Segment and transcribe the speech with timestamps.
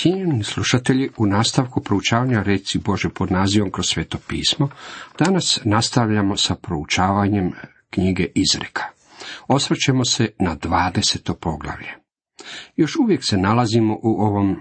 [0.00, 4.68] Cijenjeni slušatelji, u nastavku proučavanja reci Bože pod nazivom kroz sveto pismo,
[5.18, 7.52] danas nastavljamo sa proučavanjem
[7.90, 8.82] knjige Izreka.
[9.48, 11.34] Osvrćemo se na 20.
[11.40, 11.94] poglavlje.
[12.76, 14.56] Još uvijek se nalazimo u ovom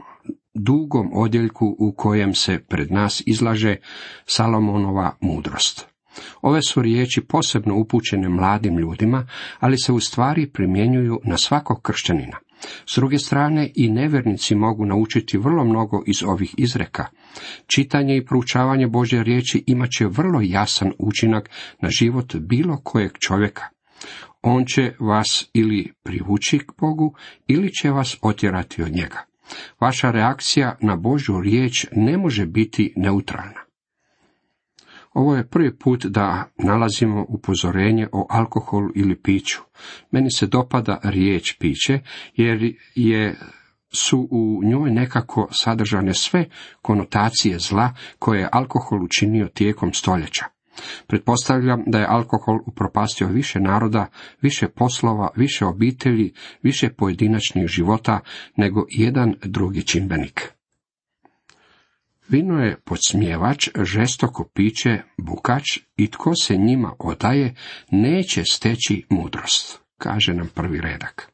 [0.53, 3.75] dugom odjeljku u kojem se pred nas izlaže
[4.25, 5.87] Salomonova mudrost.
[6.41, 9.27] Ove su riječi posebno upućene mladim ljudima,
[9.59, 12.37] ali se u stvari primjenjuju na svakog kršćanina.
[12.61, 17.05] S druge strane, i nevernici mogu naučiti vrlo mnogo iz ovih izreka.
[17.67, 21.49] Čitanje i proučavanje Božje riječi imat će vrlo jasan učinak
[21.81, 23.63] na život bilo kojeg čovjeka.
[24.41, 27.15] On će vas ili privući k Bogu,
[27.47, 29.25] ili će vas otjerati od njega.
[29.79, 33.66] Vaša reakcija na Božju riječ ne može biti neutralna.
[35.13, 39.57] Ovo je prvi put da nalazimo upozorenje o alkoholu ili piću.
[40.11, 41.99] Meni se dopada riječ piće,
[42.35, 43.35] jer je
[43.93, 46.45] su u njoj nekako sadržane sve
[46.81, 50.45] konotacije zla koje je alkohol učinio tijekom stoljeća.
[51.07, 54.07] Pretpostavljam da je alkohol upropastio više naroda,
[54.41, 58.19] više poslova, više obitelji, više pojedinačnih života
[58.55, 60.56] nego jedan drugi čimbenik.
[62.29, 65.63] Vino je podsmjevač, žestoko piće, bukač
[65.97, 67.55] i tko se njima odaje,
[67.91, 71.31] neće steći mudrost, kaže nam prvi redak.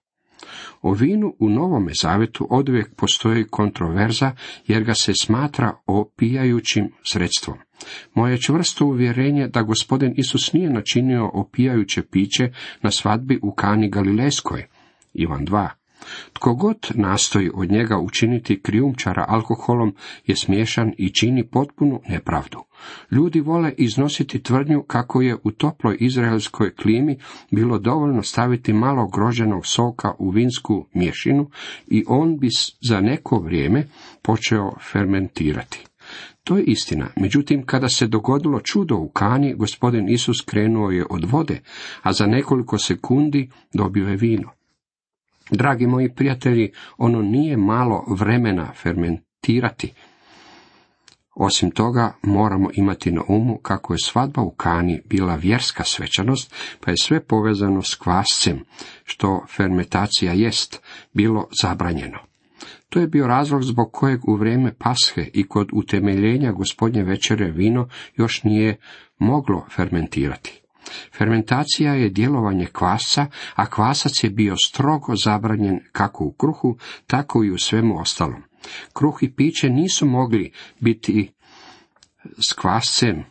[0.82, 4.32] O vinu u Novome Zavetu oduvijek postoji kontroverza
[4.68, 7.58] jer ga se smatra opijajućim sredstvom.
[8.14, 14.66] Moje čvrsto uvjerenje da gospodin Isus nije načinio opijajuće piće na svadbi u Kani Galilejskoj.
[15.14, 15.83] Ivan 2.
[16.34, 22.64] Tko god nastoji od njega učiniti krijumčara alkoholom je smiješan i čini potpunu nepravdu.
[23.12, 27.18] Ljudi vole iznositi tvrdnju kako je u toploj izraelskoj klimi
[27.52, 31.50] bilo dovoljno staviti malo groženog soka u vinsku mješinu
[31.88, 32.50] i on bi
[32.90, 33.88] za neko vrijeme
[34.22, 35.86] počeo fermentirati.
[36.44, 41.32] To je istina, međutim kada se dogodilo čudo u kani, gospodin Isus krenuo je od
[41.32, 41.62] vode,
[42.02, 44.50] a za nekoliko sekundi dobio je vino.
[45.52, 49.94] Dragi moji prijatelji, ono nije malo vremena fermentirati.
[51.36, 56.92] Osim toga, moramo imati na umu kako je svadba u Kani bila vjerska svečanost, pa
[56.92, 58.66] je sve povezano s kvascem,
[59.04, 60.82] što fermentacija jest,
[61.14, 62.20] bilo zabranjeno.
[62.90, 67.88] To je bio razlog zbog kojeg u vrijeme pashe i kod utemeljenja gospodnje večere vino
[68.16, 68.78] još nije
[69.18, 70.63] moglo fermentirati.
[71.18, 76.78] Fermentacija je djelovanje kvasca, a kvasac je bio strogo zabranjen kako u kruhu,
[77.08, 78.44] tako i u svemu ostalom.
[78.94, 81.32] Kruh i piće nisu mogli biti
[82.50, 83.24] s kvascem.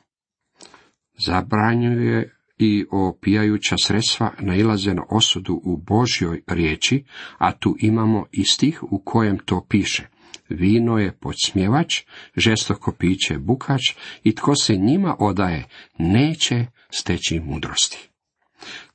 [1.27, 7.05] Zabranjuje i opijajuća sredstva nailaze na osudu u Božjoj riječi,
[7.39, 10.12] a tu imamo i stih u kojem to piše.
[10.53, 12.03] Vino je podsmjevač,
[12.37, 13.81] žestoko piće bukač
[14.25, 15.65] i tko se njima odaje,
[15.99, 18.12] neće steći mudrosti.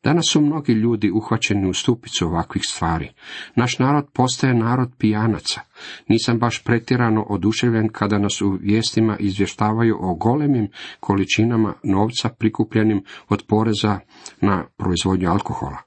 [0.04, 3.10] Danas su mnogi ljudi uhvaćeni u stupicu ovakvih stvari.
[3.56, 5.62] Naš narod postaje narod pijanaca.
[6.08, 10.68] Nisam baš pretjerano oduševljen kada nas u vijestima izvještavaju o golemim
[11.00, 14.00] količinama novca prikupljenim od poreza
[14.42, 15.78] na proizvodnju alkohola.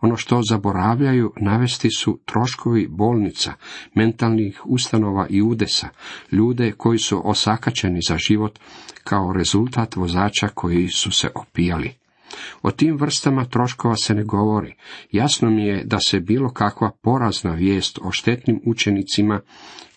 [0.00, 3.52] Ono što zaboravljaju navesti su troškovi bolnica,
[3.94, 5.88] mentalnih ustanova i udesa,
[6.32, 8.58] ljude koji su osakačeni za život
[9.04, 12.00] kao rezultat vozača koji su se opijali.
[12.62, 14.74] O tim vrstama troškova se ne govori.
[15.10, 19.40] Jasno mi je da se bilo kakva porazna vijest o štetnim učenicima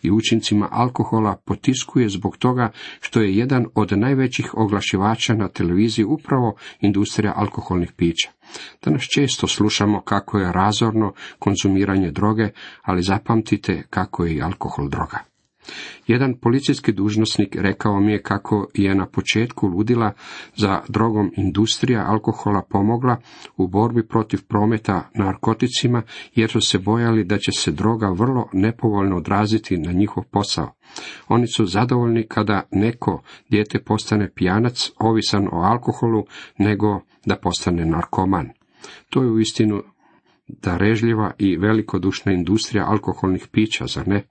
[0.01, 6.55] i učincima alkohola potiskuje zbog toga što je jedan od najvećih oglašivača na televiziji upravo
[6.81, 8.29] industrija alkoholnih pića.
[8.85, 12.49] Danas često slušamo kako je razorno konzumiranje droge,
[12.81, 15.32] ali zapamtite kako je i alkohol droga.
[16.07, 20.13] Jedan policijski dužnosnik rekao mi je kako je na početku ludila
[20.55, 23.17] za drogom industrija alkohola pomogla
[23.57, 26.01] u borbi protiv prometa narkoticima
[26.35, 30.71] jer su se bojali da će se droga vrlo nepovoljno odraziti na njihov posao.
[31.27, 36.25] Oni su zadovoljni kada neko dijete postane pijanac, ovisan o alkoholu,
[36.57, 38.49] nego da postane narkoman.
[39.09, 39.83] To je uistinu
[40.47, 44.23] darežljiva i velikodušna industrija alkoholnih pića, zar ne?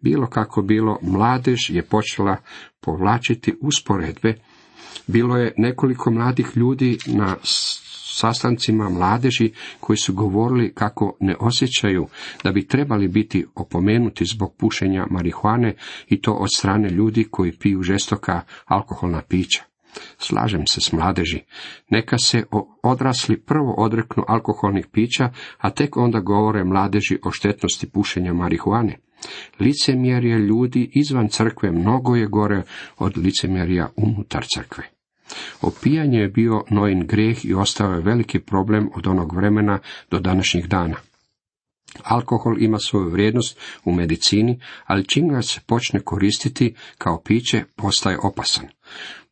[0.00, 2.36] Bilo kako bilo, mladež je počela
[2.80, 4.34] povlačiti usporedbe.
[5.06, 7.36] Bilo je nekoliko mladih ljudi na
[8.18, 12.06] sastancima mladeži koji su govorili kako ne osjećaju
[12.44, 15.74] da bi trebali biti opomenuti zbog pušenja marihuane
[16.08, 19.62] i to od strane ljudi koji piju žestoka alkoholna pića.
[20.18, 21.40] Slažem se s mladeži.
[21.90, 22.42] Neka se
[22.82, 28.98] odrasli prvo odreknu alkoholnih pića, a tek onda govore mladeži o štetnosti pušenja marihuane.
[29.60, 32.62] Licemjerje ljudi izvan crkve mnogo je gore
[32.98, 34.84] od licemjerja unutar crkve.
[35.62, 39.78] Opijanje je bio noin grijeh i ostao je veliki problem od onog vremena
[40.10, 40.96] do današnjih dana.
[42.04, 48.18] Alkohol ima svoju vrijednost u medicini, ali čim ga se počne koristiti kao piće, postaje
[48.22, 48.66] opasan.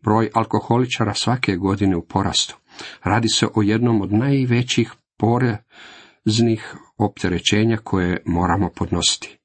[0.00, 2.56] Broj alkoholičara svake godine u porastu.
[3.02, 9.38] Radi se o jednom od najvećih poreznih opterećenja koje moramo podnositi.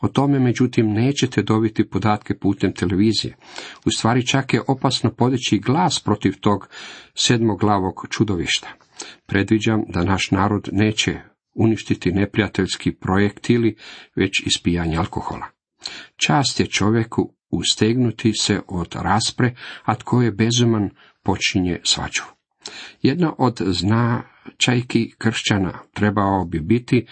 [0.00, 3.36] O tome, međutim, nećete dobiti podatke putem televizije.
[3.86, 6.68] U stvari čak je opasno podići glas protiv tog
[7.14, 8.68] sedmoglavog čudovišta.
[9.26, 11.20] Predviđam da naš narod neće
[11.54, 13.76] uništiti neprijateljski projektili,
[14.16, 15.46] već ispijanje alkohola.
[16.16, 19.54] Čast je čovjeku ustegnuti se od raspre,
[19.84, 20.90] a tko je bezuman
[21.22, 22.22] počinje svađu.
[23.02, 27.06] Jedna od značajki kršćana trebao bi biti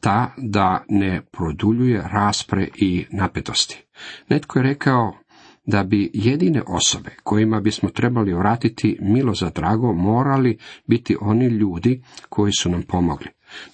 [0.00, 3.84] ta da ne produljuje raspre i napetosti.
[4.28, 5.18] Netko je rekao
[5.66, 12.02] da bi jedine osobe kojima bismo trebali vratiti milo za drago morali biti oni ljudi
[12.28, 13.28] koji su nam pomogli.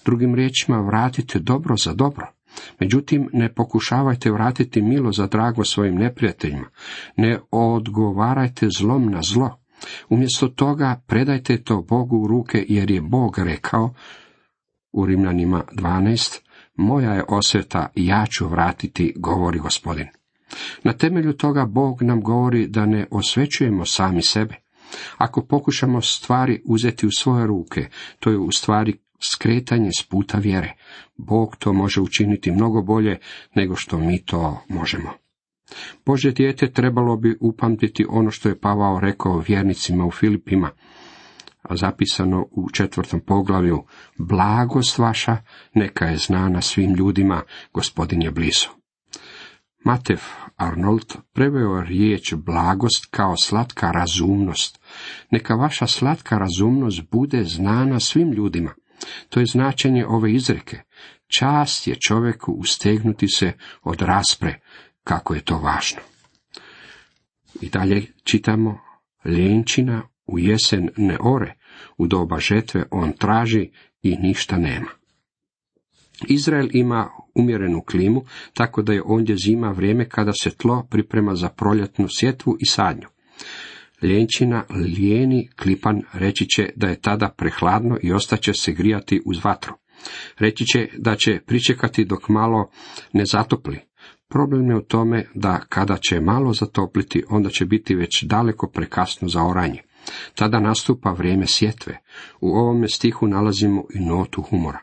[0.05, 2.27] Drugim riječima vratite dobro za dobro.
[2.79, 6.67] Međutim, ne pokušavajte vratiti milo za drago svojim neprijateljima.
[7.17, 9.59] Ne odgovarajte zlom na zlo.
[10.09, 13.93] Umjesto toga predajte to Bogu u ruke jer je Bog rekao
[14.91, 16.39] u Rimljanima 12,
[16.75, 20.07] moja je osveta, ja ću vratiti, govori gospodin.
[20.83, 24.55] Na temelju toga Bog nam govori da ne osvećujemo sami sebe.
[25.17, 27.89] Ako pokušamo stvari uzeti u svoje ruke,
[28.19, 28.97] to je u stvari
[29.33, 30.73] skretanje s puta vjere.
[31.17, 33.19] Bog to može učiniti mnogo bolje
[33.55, 35.09] nego što mi to možemo.
[36.05, 40.71] Bože dijete trebalo bi upamtiti ono što je Pavao rekao vjernicima u Filipima,
[41.69, 43.83] zapisano u četvrtom poglavlju,
[44.17, 45.37] blagost vaša
[45.73, 47.41] neka je znana svim ljudima,
[47.73, 48.67] gospodin je blizu.
[49.85, 50.21] Matev
[50.55, 54.79] Arnold preveo riječ blagost kao slatka razumnost.
[55.31, 58.73] Neka vaša slatka razumnost bude znana svim ljudima.
[59.29, 60.81] To je značenje ove izreke.
[61.27, 63.53] Čast je čovjeku ustegnuti se
[63.83, 64.59] od raspre,
[65.03, 66.01] kako je to važno.
[67.61, 68.79] I dalje čitamo,
[69.25, 71.53] ljenčina u jesen ne ore,
[71.97, 73.71] u doba žetve on traži
[74.01, 74.89] i ništa nema.
[76.27, 81.49] Izrael ima umjerenu klimu, tako da je ondje zima vrijeme kada se tlo priprema za
[81.49, 83.07] proljetnu sjetvu i sadnju.
[84.01, 89.73] Ljenčina, lijeni, klipan reći će da je tada prehladno i ostaće se grijati uz vatru.
[90.37, 92.69] Reći će da će pričekati dok malo
[93.13, 93.79] ne zatopli.
[94.29, 99.27] Problem je u tome da kada će malo zatopliti, onda će biti već daleko prekasno
[99.27, 99.81] za oranje.
[100.35, 101.99] Tada nastupa vrijeme sjetve.
[102.41, 104.79] U ovome stihu nalazimo i notu humora.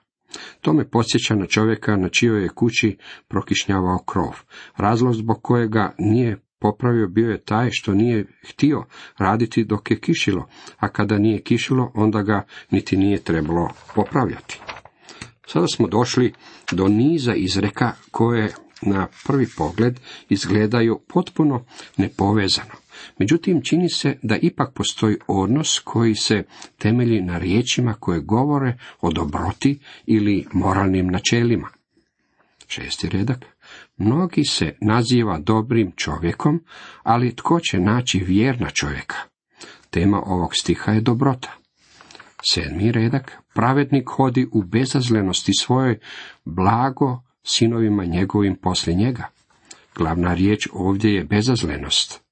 [0.60, 2.96] To me podsjeća na čovjeka na čijoj je kući
[3.28, 4.40] prokišnjavao krov.
[4.76, 8.84] Razlog zbog kojega nije popravio bio je taj što nije htio
[9.18, 10.48] raditi dok je kišilo,
[10.78, 14.60] a kada nije kišilo, onda ga niti nije trebalo popravljati.
[15.46, 16.32] Sada smo došli
[16.72, 21.64] do niza izreka koje na prvi pogled izgledaju potpuno
[21.96, 22.74] nepovezano.
[23.18, 26.44] Međutim, čini se da ipak postoji odnos koji se
[26.78, 31.68] temelji na riječima koje govore o dobroti ili moralnim načelima.
[32.68, 33.51] Šesti redak.
[34.04, 36.64] Mnogi se naziva dobrim čovjekom,
[37.02, 39.16] ali tko će naći vjerna čovjeka?
[39.90, 41.52] Tema ovog stiha je dobrota.
[42.52, 43.38] Sedmi redak.
[43.54, 45.98] Pravednik hodi u bezazlenosti svojoj,
[46.44, 49.28] blago sinovima njegovim poslije njega.
[49.96, 52.22] Glavna riječ ovdje je bezazlenost.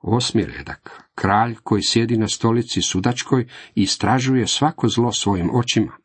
[0.00, 1.02] Osmi redak.
[1.14, 6.03] Kralj koji sjedi na stolici sudačkoj istražuje svako zlo svojim očima.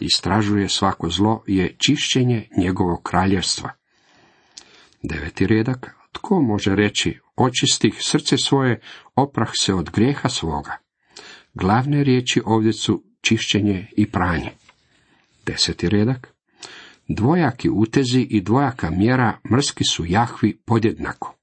[0.00, 3.70] Istražuje svako zlo je čišćenje njegovog kraljevstva.
[5.02, 5.96] Deveti redak.
[6.12, 8.80] Tko može reći, očistih srce svoje,
[9.14, 10.76] oprah se od grijeha svoga.
[11.54, 14.50] Glavne riječi ovdje su čišćenje i pranje.
[15.46, 16.34] Deseti redak.
[17.08, 21.34] Dvojaki utezi i dvojaka mjera mrski su Jahvi podjednako.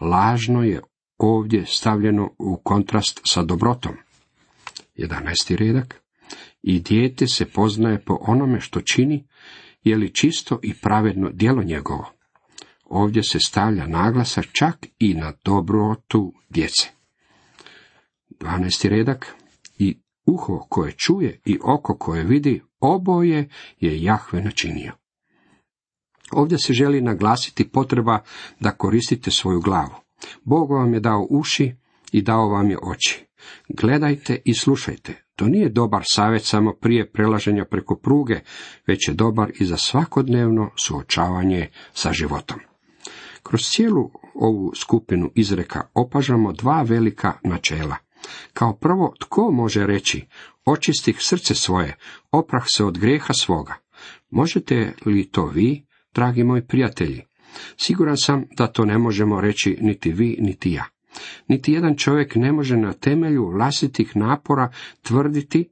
[0.00, 0.80] Lažno je
[1.18, 3.92] ovdje stavljeno u kontrast sa dobrotom.
[4.96, 5.56] 11.
[5.56, 6.05] redak.
[6.66, 9.26] I dijete se poznaje po onome što čini,
[9.84, 12.12] je li čisto i pravedno djelo njegovo.
[12.84, 16.88] Ovdje se stavlja naglasa čak i na dobrotu djece.
[18.40, 18.88] 12.
[18.88, 19.36] redak.
[19.78, 23.48] I uho koje čuje i oko koje vidi, oboje
[23.80, 24.92] je Jahve načinio.
[26.32, 28.22] Ovdje se želi naglasiti potreba
[28.60, 29.94] da koristite svoju glavu.
[30.44, 31.74] Bog vam je dao uši
[32.12, 33.25] i dao vam je oči.
[33.68, 35.22] Gledajte i slušajte.
[35.36, 38.40] To nije dobar savjet samo prije prelaženja preko pruge,
[38.86, 42.58] već je dobar i za svakodnevno suočavanje sa životom.
[43.42, 47.96] Kroz cijelu ovu skupinu izreka opažamo dva velika načela.
[48.52, 50.26] Kao prvo, tko može reći,
[50.64, 51.96] očistih srce svoje,
[52.30, 53.74] oprah se od greha svoga.
[54.30, 57.22] Možete li to vi, dragi moji prijatelji?
[57.76, 60.84] Siguran sam da to ne možemo reći niti vi, niti ja.
[61.48, 65.68] Niti jedan čovjek ne može na temelju vlastitih napora tvrditi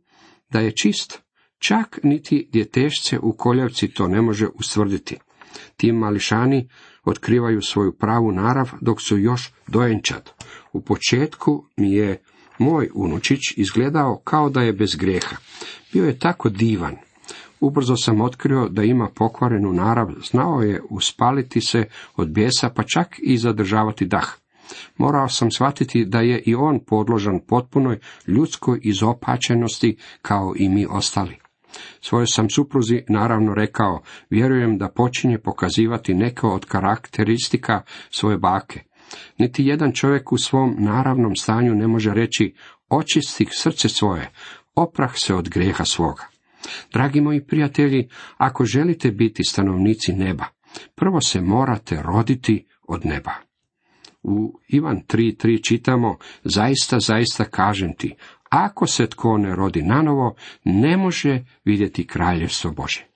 [0.50, 1.22] da je čist.
[1.58, 5.18] Čak niti djetešce u koljevci to ne može ustvrditi.
[5.76, 6.68] Ti mališani
[7.04, 10.30] otkrivaju svoju pravu narav dok su još dojenčad.
[10.72, 12.22] U početku mi je
[12.58, 15.36] moj unučić izgledao kao da je bez grijeha.
[15.92, 16.96] Bio je tako divan.
[17.60, 21.84] Ubrzo sam otkrio da ima pokvarenu narav, znao je uspaliti se
[22.16, 24.43] od bijesa, pa čak i zadržavati dah.
[24.96, 31.38] Morao sam shvatiti da je i on podložan potpunoj ljudskoj izopačenosti kao i mi ostali.
[32.00, 38.80] Svojoj sam supruzi naravno rekao, vjerujem da počinje pokazivati neke od karakteristika svoje bake.
[39.38, 42.54] Niti jedan čovjek u svom naravnom stanju ne može reći,
[42.88, 44.30] očistih srce svoje,
[44.74, 46.26] oprah se od grijeha svoga.
[46.92, 50.44] Dragi moji prijatelji, ako želite biti stanovnici neba,
[50.94, 53.32] prvo se morate roditi od neba.
[54.24, 58.14] U Ivan 3.3 čitamo, zaista, zaista kažem ti,
[58.48, 63.06] ako se tko ne rodi nanovo, ne može vidjeti kraljevstvo Bože.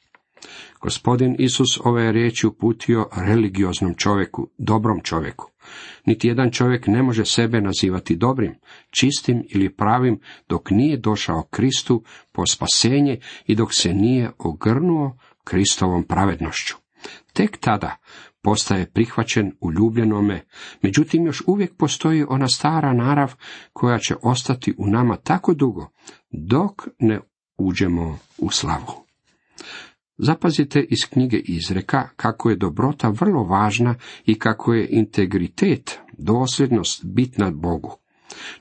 [0.81, 5.51] Gospodin Isus ove riječi uputio religioznom čovjeku, dobrom čovjeku.
[6.07, 8.55] Niti jedan čovjek ne može sebe nazivati dobrim,
[8.91, 16.05] čistim ili pravim dok nije došao Kristu po spasenje i dok se nije ogrnuo Kristovom
[16.05, 16.75] pravednošću.
[17.33, 17.97] Tek tada
[18.49, 20.45] postaje prihvaćen u ljubljenome,
[20.83, 23.35] međutim još uvijek postoji ona stara narav
[23.73, 25.89] koja će ostati u nama tako dugo,
[26.31, 27.21] dok ne
[27.59, 29.05] uđemo u slavu.
[30.19, 33.95] Zapazite iz knjige izreka kako je dobrota vrlo važna
[34.27, 37.97] i kako je integritet, dosljednost bitna Bogu.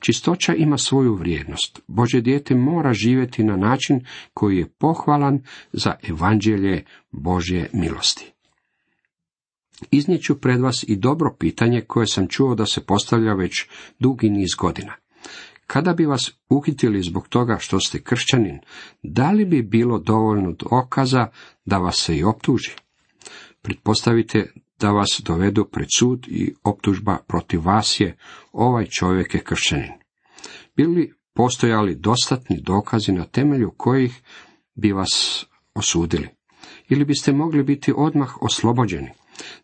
[0.00, 1.80] Čistoća ima svoju vrijednost.
[1.86, 4.00] Bože dijete mora živjeti na način
[4.34, 5.40] koji je pohvalan
[5.72, 8.37] za evanđelje Božje milosti.
[9.90, 13.66] Iznijeću pred vas i dobro pitanje koje sam čuo da se postavlja već
[13.98, 14.92] dugi niz godina.
[15.66, 18.58] Kada bi vas uhitili zbog toga što ste kršćanin,
[19.02, 21.26] da li bi bilo dovoljno dokaza
[21.64, 22.70] da vas se i optuži?
[23.62, 28.16] Pretpostavite da vas dovedu pred sud i optužba protiv vas je
[28.52, 29.92] ovaj čovjek je kršćanin.
[30.76, 34.22] Bili postojali dostatni dokazi na temelju kojih
[34.74, 36.28] bi vas osudili?
[36.88, 39.10] Ili biste mogli biti odmah oslobođeni?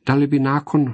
[0.07, 0.93] Da li bi nakon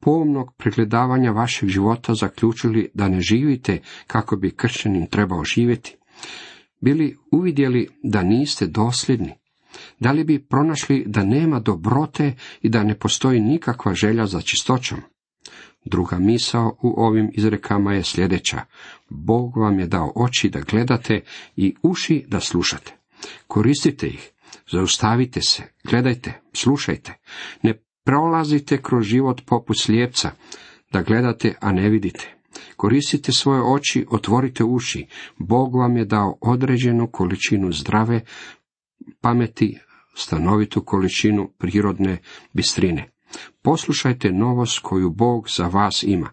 [0.00, 5.96] pomnog pregledavanja vašeg života zaključili da ne živite kako bi kršćanin trebao živjeti?
[6.80, 9.34] Bili uvidjeli da niste dosljedni?
[10.00, 14.98] Da li bi pronašli da nema dobrote i da ne postoji nikakva želja za čistoćom?
[15.84, 18.60] Druga misao u ovim izrekama je sljedeća.
[19.08, 21.20] Bog vam je dao oči da gledate
[21.56, 22.96] i uši da slušate.
[23.46, 24.30] Koristite ih,
[24.72, 27.14] zaustavite se, gledajte, slušajte.
[27.62, 30.30] Ne prolazite kroz život poput slijepca,
[30.92, 32.34] da gledate, a ne vidite.
[32.76, 35.06] Koristite svoje oči, otvorite uši.
[35.38, 38.20] Bog vam je dao određenu količinu zdrave
[39.20, 39.78] pameti,
[40.14, 42.18] stanovitu količinu prirodne
[42.52, 43.10] bistrine.
[43.62, 46.30] Poslušajte novost koju Bog za vas ima.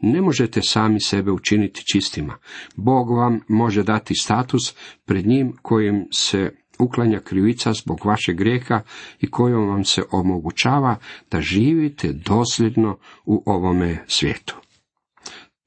[0.00, 2.38] Ne možete sami sebe učiniti čistima.
[2.76, 4.74] Bog vam može dati status
[5.04, 8.80] pred njim kojim se uklanja krivica zbog vašeg grijeha
[9.20, 10.96] i kojom vam se omogućava
[11.30, 14.56] da živite dosljedno u ovome svijetu.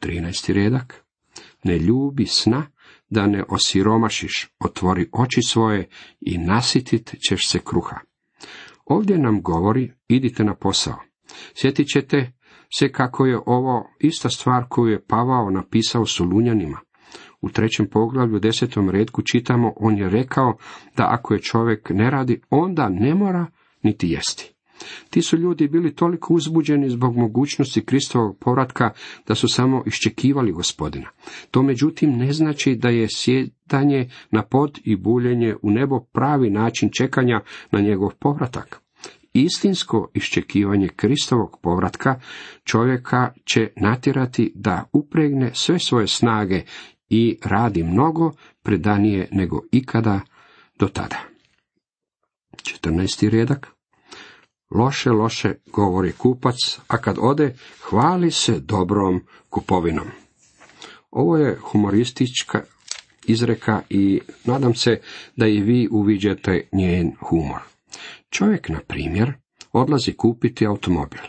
[0.02, 0.54] 13.
[0.54, 1.06] redak.
[1.64, 2.68] Ne ljubi sna
[3.10, 5.88] da ne osiromašiš, otvori oči svoje
[6.22, 8.00] i nasitit ćeš se kruha.
[8.86, 11.00] Ovdje nam govori, idite na posao.
[11.56, 12.32] Sjetit ćete
[12.78, 16.80] se kako je ovo ista stvar koju je Pavao napisao Solunjanima.
[17.46, 20.58] U trećem poglavlju, desetom redku čitamo, on je rekao
[20.98, 23.46] da ako je čovjek ne radi, onda ne mora
[23.84, 24.54] niti jesti.
[25.10, 28.92] Ti su ljudi bili toliko uzbuđeni zbog mogućnosti Kristovog povratka
[29.28, 31.10] da su samo iščekivali gospodina.
[31.52, 36.90] To međutim ne znači da je sjedanje na pod i buljenje u nebo pravi način
[36.98, 38.82] čekanja na njegov povratak.
[39.34, 42.20] Istinsko iščekivanje Kristovog povratka
[42.64, 46.62] čovjeka će natjerati da upregne sve svoje snage
[47.10, 48.32] i radi mnogo
[48.64, 50.22] predanije nego ikada
[50.80, 51.18] do tada.
[52.56, 53.30] 14.
[53.30, 53.76] redak
[54.72, 60.08] Loše, loše govori kupac, a kad ode, hvali se dobrom kupovinom.
[61.12, 62.64] Ovo je humoristička
[63.28, 65.00] izreka i nadam se
[65.36, 67.60] da i vi uviđate njen humor.
[68.30, 69.34] Čovjek, na primjer,
[69.72, 71.22] odlazi kupiti automobil.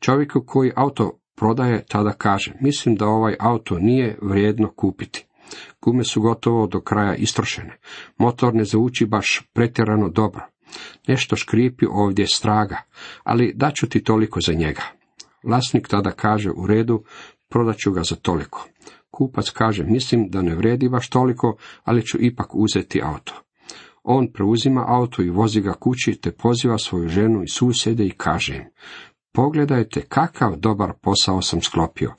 [0.00, 5.26] Čovjeku koji auto prodaje tada kaže, mislim da ovaj auto nije vrijedno kupiti.
[5.82, 7.78] Gume su gotovo do kraja istrošene.
[8.18, 10.42] Motor ne zauči baš pretjerano dobro.
[11.08, 12.82] Nešto škripi ovdje straga,
[13.24, 14.82] ali daću ti toliko za njega.
[15.42, 17.04] Vlasnik tada kaže u redu,
[17.48, 18.68] prodat ću ga za toliko.
[19.10, 23.32] Kupac kaže, mislim da ne vredi baš toliko, ali ću ipak uzeti auto.
[24.02, 28.54] On preuzima auto i vozi ga kući, te poziva svoju ženu i susjede i kaže
[28.54, 28.64] im,
[29.34, 32.14] pogledajte kakav dobar posao sam sklopio.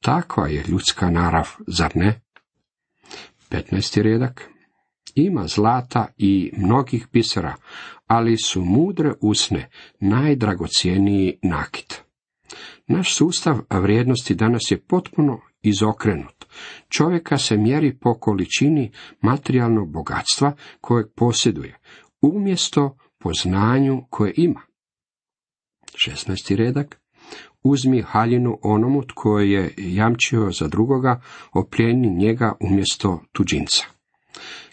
[0.00, 2.20] Takva je ljudska narav, zar ne?
[3.50, 4.02] 15.
[4.02, 4.50] redak.
[5.14, 7.54] Ima zlata i mnogih bisera,
[8.06, 9.70] ali su mudre usne
[10.00, 12.02] najdragocijeniji nakit.
[12.86, 16.44] Naš sustav vrijednosti danas je potpuno izokrenut.
[16.88, 21.78] Čovjeka se mjeri po količini materijalnog bogatstva kojeg posjeduje,
[22.22, 24.60] umjesto po znanju koje ima.
[25.96, 26.56] 16.
[26.56, 27.00] redak.
[27.62, 31.20] Uzmi haljinu onomu tko je jamčio za drugoga,
[31.52, 33.84] opljeni njega umjesto tuđinca.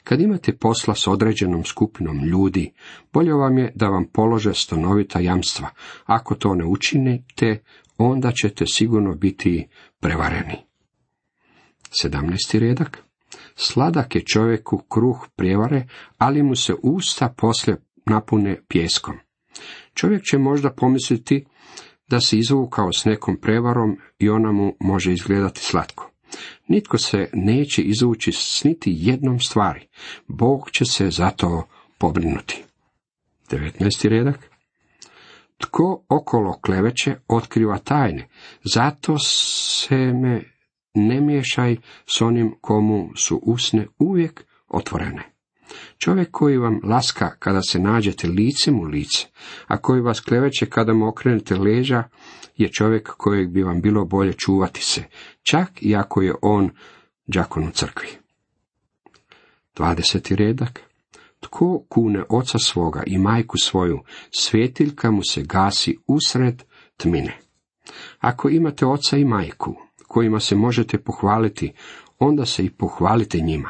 [0.03, 2.71] Kad imate posla s određenom skupinom ljudi,
[3.13, 5.69] bolje vam je da vam polože stanovita jamstva.
[6.05, 7.63] Ako to ne učinite,
[7.97, 9.67] onda ćete sigurno biti
[9.99, 10.57] prevareni.
[12.03, 12.59] 17.
[12.59, 13.03] redak.
[13.55, 15.87] Sladak je čovjeku kruh prijevare,
[16.17, 19.15] ali mu se usta poslije napune pjeskom.
[19.93, 21.45] Čovjek će možda pomisliti
[22.07, 26.11] da se izvukao s nekom prevarom i ona mu može izgledati slatko.
[26.67, 29.87] Nitko se neće izvući s niti jednom stvari.
[30.27, 31.67] Bog će se zato
[31.97, 32.63] pobrinuti.
[33.49, 34.09] 19.
[34.09, 34.49] redak.
[35.57, 38.27] Tko okolo kleveće otkriva tajne,
[38.63, 40.43] zato se me
[40.93, 45.32] ne miješaj s onim komu su usne uvijek otvorene.
[45.97, 49.27] Čovjek koji vam laska kada se nađete licem u lice,
[49.67, 52.03] a koji vas kleveće kada mu okrenete leđa,
[52.57, 55.03] je čovjek kojeg bi vam bilo bolje čuvati se,
[55.43, 56.69] čak i ako je on
[57.27, 58.07] đakon u crkvi.
[59.75, 60.35] 20.
[60.35, 60.81] redak.
[61.39, 63.99] Tko kune oca svoga i majku svoju,
[64.31, 66.63] svjetiljka mu se gasi usred
[66.97, 67.37] tmine.
[68.19, 69.75] Ako imate oca i majku,
[70.07, 71.73] kojima se možete pohvaliti,
[72.19, 73.69] onda se i pohvalite njima.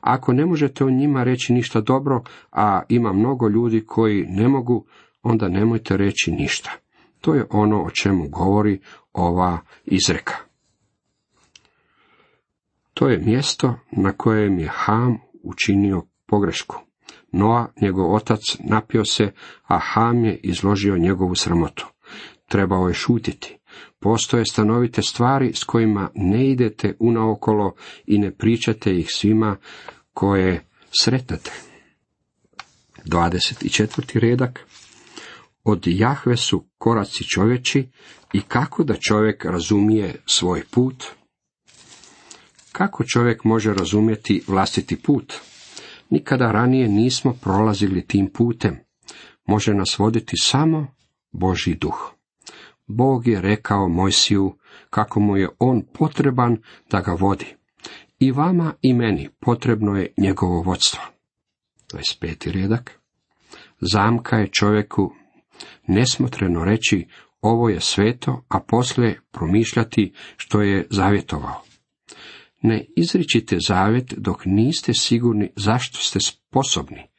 [0.00, 4.86] Ako ne možete o njima reći ništa dobro, a ima mnogo ljudi koji ne mogu,
[5.22, 6.70] onda nemojte reći ništa.
[7.20, 8.80] To je ono o čemu govori
[9.12, 10.34] ova izreka.
[12.94, 16.76] To je mjesto na kojem je Ham učinio pogrešku.
[17.32, 19.32] Noa, njegov otac, napio se,
[19.64, 21.86] a Ham je izložio njegovu sramotu.
[22.48, 23.58] Trebao je šutiti.
[24.00, 27.74] Postoje stanovite stvari s kojima ne idete unaokolo
[28.06, 29.56] i ne pričate ih svima
[30.12, 30.64] koje
[31.00, 31.50] sretnete.
[33.04, 34.18] 24.
[34.18, 34.66] redak
[35.64, 37.88] Od Jahve su koraci čovječi
[38.32, 41.04] i kako da čovjek razumije svoj put?
[42.72, 45.34] Kako čovjek može razumjeti vlastiti put?
[46.10, 48.78] Nikada ranije nismo prolazili tim putem.
[49.46, 50.86] Može nas voditi samo
[51.32, 52.11] Boži duh.
[52.96, 54.56] Bog je rekao Mojsiju
[54.90, 56.56] kako mu je on potreban
[56.90, 57.46] da ga vodi.
[58.18, 61.00] I vama i meni potrebno je njegovo vodstvo.
[61.92, 62.52] 25.
[62.52, 63.00] redak.
[63.80, 65.12] Zamka je čovjeku
[65.86, 67.06] nesmotreno reći
[67.40, 71.62] ovo je sveto, a poslije promišljati što je zavjetovao.
[72.62, 77.11] Ne izričite zavjet dok niste sigurni zašto ste sposobni.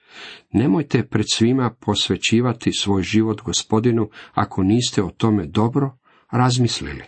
[0.54, 5.98] Nemojte pred svima posvećivati svoj život gospodinu ako niste o tome dobro
[6.32, 7.04] razmislili.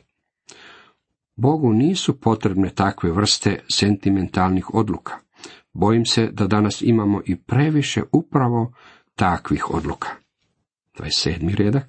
[1.36, 5.14] Bogu nisu potrebne takve vrste sentimentalnih odluka.
[5.74, 8.74] Bojim se da danas imamo i previše upravo
[9.16, 10.10] takvih odluka.
[11.00, 11.56] 27.
[11.56, 11.84] redak.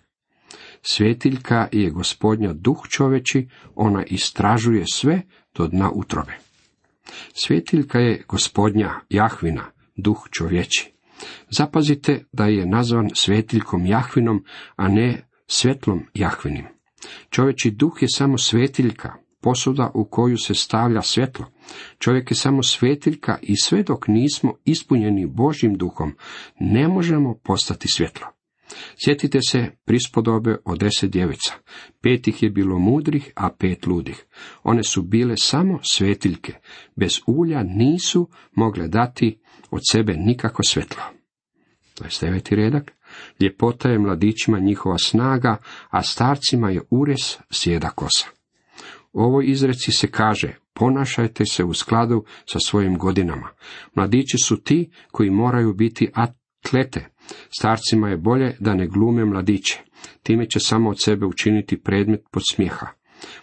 [0.83, 5.23] Svjetiljka je gospodnja duh čoveči, ona istražuje sve
[5.55, 6.33] do dna utrobe.
[7.35, 9.65] Svjetiljka je gospodnja Jahvina,
[9.97, 10.96] duh čovječi.
[11.51, 14.45] Zapazite da je nazvan svetiljkom Jahvinom,
[14.77, 16.67] a ne svetlom Jahvinim.
[17.31, 21.47] Čovječi duh je samo svetiljka, posuda u koju se stavlja svjetlo.
[21.99, 26.17] Čovjek je samo svetiljka i sve dok nismo ispunjeni Božjim duhom,
[26.61, 28.36] ne možemo postati svjetlo.
[29.05, 31.55] Sjetite se prispodobe o deset djevica.
[32.01, 34.25] Pet ih je bilo mudrih, a pet ludih.
[34.63, 36.53] One su bile samo svetiljke.
[36.97, 39.39] Bez ulja nisu mogle dati
[39.71, 41.03] od sebe nikako svjetlo.
[42.01, 42.55] 29.
[42.55, 42.93] redak.
[43.41, 45.57] Ljepota je mladićima njihova snaga,
[45.91, 48.27] a starcima je ures sjeda kosa.
[49.13, 53.49] ovoj izreci se kaže, ponašajte se u skladu sa svojim godinama.
[53.95, 57.16] Mladići su ti koji moraju biti atlete.
[57.59, 59.81] Starcima je bolje da ne glume mladiće.
[60.23, 62.87] Time će samo od sebe učiniti predmet podsmijeha.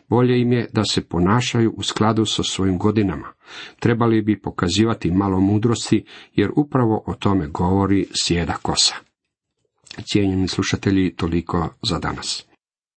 [0.09, 3.27] Bolje im je da se ponašaju u skladu sa svojim godinama.
[3.79, 8.95] Trebali bi pokazivati malo mudrosti, jer upravo o tome govori sjeda kosa.
[10.05, 12.52] Cijenjeni slušatelji, toliko za danas.